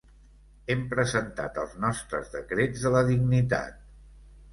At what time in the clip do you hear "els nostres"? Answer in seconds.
1.63-2.31